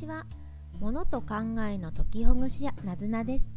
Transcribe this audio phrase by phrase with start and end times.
[0.00, 0.24] ちは。
[0.78, 1.34] 物と考
[1.68, 3.50] えの解きほぐし屋なずなです。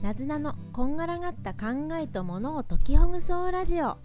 [0.00, 3.98] なずなのこんがらがった考えと物を解きほぐそうラジオ。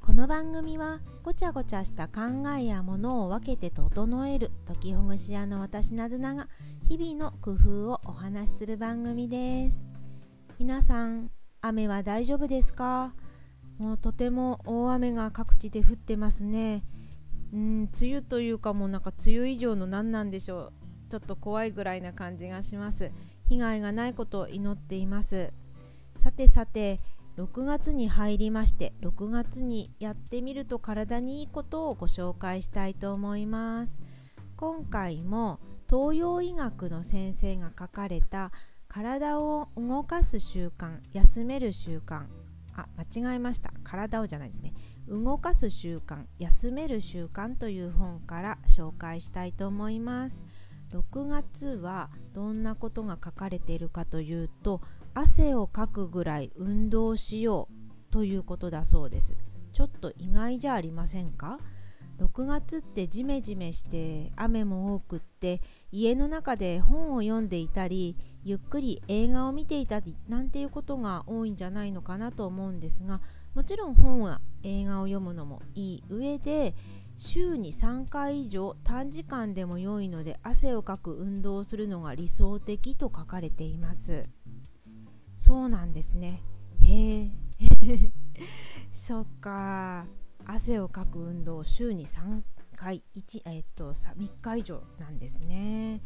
[0.00, 2.22] この番組はごちゃごちゃした考
[2.56, 6.48] えや物を分けて整える解きほぐし屋の私なずなが
[6.88, 9.84] 日々の工夫をお話しする番組です。
[10.58, 13.12] 皆さん雨は大丈夫ですか？
[13.76, 16.86] もうとても大雨が各地で降ってますね。
[17.52, 20.72] うん梅雨というかもうなんか梅雨以上の何なんでしょう。
[21.08, 23.10] ちょっと怖いぐらいな感じがします。
[23.48, 25.52] 被害がないことを祈っています。
[26.18, 27.00] さてさて
[27.36, 34.00] 6月に入りまして6月にやってみると体にいいことをご紹介したいと思います。
[34.56, 38.50] 今回も東洋医学の先生が書かれた
[38.88, 42.24] 体を動かす習慣休める習慣
[42.74, 43.72] あ間違えました。
[43.84, 44.72] 体をじゃないですね。
[45.08, 50.44] 動かす習慣休める習慣という本から紹介したいと思います。
[50.92, 54.80] 6月はどんなことが書かれているかというと
[55.14, 59.36] 汗をかくぐらい運動しようということだそうです。
[59.72, 61.58] ちょっと意外じゃありませんか
[62.18, 65.60] ？6月ってジメジメして雨も多くって
[65.92, 73.20] 家の中で本を読んでいたりゆっくり映画を見ていたりなんていうことが多いんじゃないのかなと思うんですが
[73.54, 76.74] もちろん本は映画を読むのもいい上で
[77.18, 84.24] 週に3回以上短時間でも良いので汗をかく運動をするのが理想的と書かれています。
[85.36, 86.42] そうなんですね。
[86.80, 87.30] へえ。
[88.92, 90.06] そっか。
[90.44, 92.42] 汗をかく運動週に3
[92.76, 96.00] 回1、えっと、3日以上なんですね。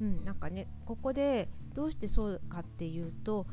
[0.00, 3.46] うんなんかねここでどうしてそうかっていうと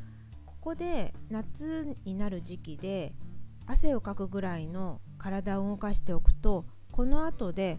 [0.46, 3.16] ここで夏になる時期で
[3.66, 7.78] 汗をかくぐらいの体を動かしておくとこの後で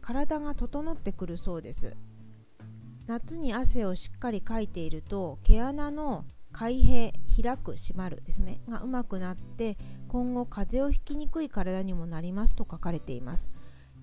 [0.00, 1.96] 体が整ってくるそうです。
[3.08, 9.76] 夏に汗をしっかりかいていると毛穴の開閉開く閉まるですねがうまくなって
[10.06, 13.50] 今後風邪をひきにくい体にもなりますと書かれています。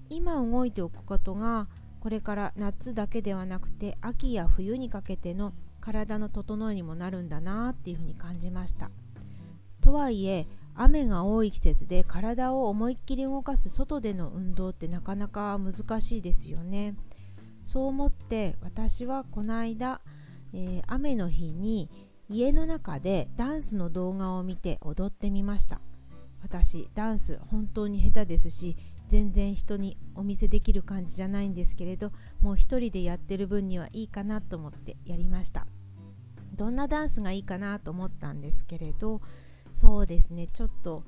[0.09, 1.69] 今動いておくことが
[2.01, 8.91] これから夏だけではなくて秋や冬にかけての体の整えにもなるんだなっていうふうに感じました。
[9.79, 10.45] とはいえ
[10.75, 16.95] 雨が多い季節で体を思いっきり動かす外での運動ってなかなか難しいですよね。
[17.63, 20.01] そう思って私はこの間、
[20.53, 21.89] えー、雨の日に
[22.29, 25.81] 家の中でダンスの動画を見て踊ってみました。
[26.43, 28.75] 私ダンス本当に下手ですし
[29.07, 32.11] 全然人にお見せできる感じじゃないんですけれど
[32.41, 35.67] もう一人でやってる分にはいいかなと思ってやりました
[36.55, 39.21] どんなダンスがいいかなと思ったんですけれど
[39.73, 40.47] そうですね。
[40.47, 41.03] ちょっと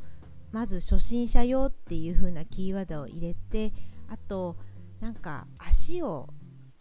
[0.51, 3.73] まず初心者用っていう風なキーワードを入れて
[4.07, 4.55] あと
[4.99, 6.29] なんか足を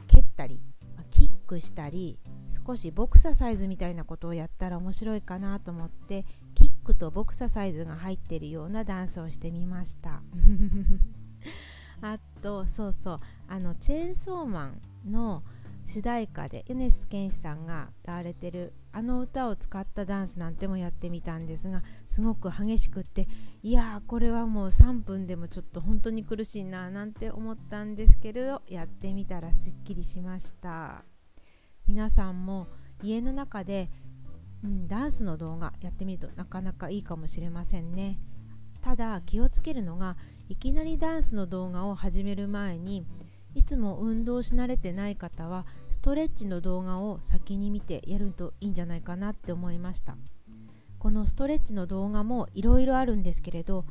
[0.07, 0.61] 蹴ったり
[1.11, 2.19] キックしたり
[2.67, 10.23] 少しボクササイズみたいなことをやったら面白いかなと思ってキックとボクササイズが入ってるようなダンスをしてみました。
[12.01, 13.21] あとそうそう。
[13.47, 14.81] あのチェーンソーマン
[15.13, 15.45] の
[15.85, 23.27] 主題歌で米津玄師さんが歌われてるあの歌を使ったダンスなんてもやってみたんですがすごく激しくって
[23.63, 31.05] いやーこれはもう3分でもちょっと本当に苦しいななんて思ったんですけれどやってみたらすっきりしました。
[31.87, 32.69] 皆さんも
[33.03, 33.91] 家の中で、
[34.63, 38.21] うん、ダンスの動画やってみるとなかなかいいかもしれませんね。
[38.81, 40.17] ただ気をつけるのが
[40.49, 43.07] いきなりダンスの動画を始める前に
[43.55, 50.17] いつも運動し慣れてない方はストレッチの動画を先に見てやるといいんじゃないかなって思いました。
[50.99, 53.85] このストレッチの動画もいろいろあるんですけれど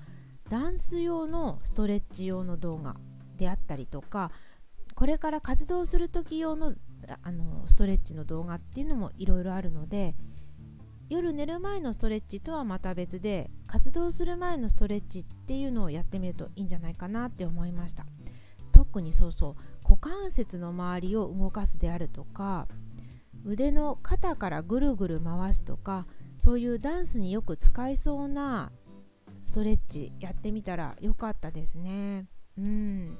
[0.50, 2.96] ダンス用のストレッチ用の動画
[3.36, 4.32] であったりとか
[4.96, 6.74] これから活動する時用の
[7.22, 10.16] あのストレッチの動画っていうのもいろいろあるので
[11.10, 18.06] 夜寝る前のストレッチとはまた別で活動する前のストレッチっていうのをやってみるといいんじゃないかなって思いました。
[18.92, 22.68] 特にそうそう股関節の周りを動かすであるとか
[23.46, 26.06] 腕の肩からぐるぐる回すとか
[26.38, 28.74] そういうダンスによく使いそうな
[29.40, 32.28] ストレッチやってみたらよかったですね。
[32.58, 33.18] うん。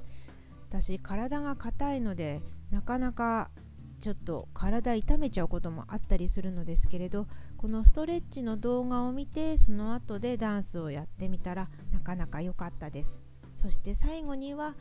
[0.68, 3.50] 私体が硬いのでなかなか
[3.98, 7.26] ちょっと体痛めちゃうこともあったりするのですけれど
[7.56, 13.18] このストレッチの動画を見てその後でダンスをやってみたらなかなか良かったです。
[13.56, 14.74] そして最後には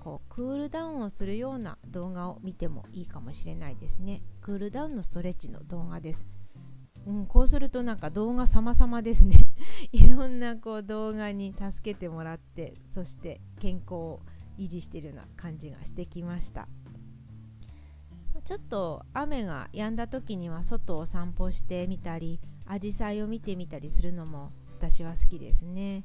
[0.00, 4.22] こうクールダウンをするような動画を見てもいいかもしれないですね。
[4.40, 6.26] クールダウンのストレッチの動画です、
[7.06, 9.36] うん、こうするとなんか動画様々ですね。
[9.92, 14.20] いろんなこう動画に助けてもらってそして健康を
[14.58, 16.66] 維持しているような感じがしてきました。
[18.44, 26.04] ちょっと雨が止んだ時には外を散歩してみたり紫陽花を見てみたりするのも私は好きですね。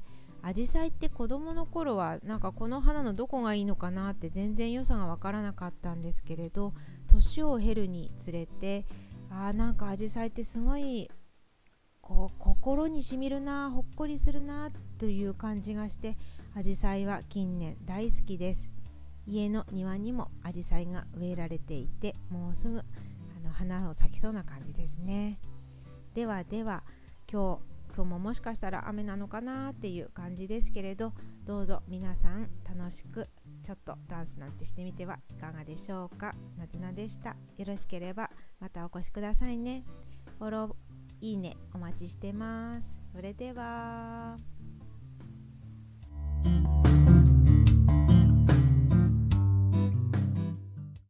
[0.52, 6.72] 紫陽花って子供の頃はなんかこの花のどこがいいのかなって全然良さが分からなかったんですけれど
[7.08, 8.84] 年を経るにつれて
[9.30, 11.10] あーなんか紫陽花ってすごい
[12.00, 16.16] こう心にしみるなほっこりするなという感じがして
[16.54, 18.70] 紫陽花は近年大好きです。
[19.28, 22.82] 家の庭にも紫陽花が植えられていてもうすぐあ
[23.44, 25.40] の花を咲きそうな感じですね。
[26.14, 26.84] ではでは
[27.30, 31.14] 今日今日ももしかしたら雨なのかなっていう感じですけれど
[31.46, 33.26] どうぞ皆さん楽しく
[33.62, 36.34] ちょっとダンスなんてしてみてはいかがでしょうか。
[36.58, 37.30] なずなでした。
[37.56, 39.82] よろしければまたお越しくださいね。
[40.38, 40.74] フォロー
[41.22, 42.98] いいねお待ちしてます。
[43.14, 44.55] それでは。